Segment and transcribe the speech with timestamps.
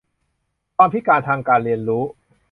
[0.77, 2.03] ความพิการทางการเรียนรู้